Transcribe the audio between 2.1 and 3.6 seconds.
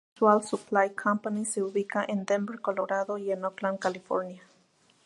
Denver, Colorado y en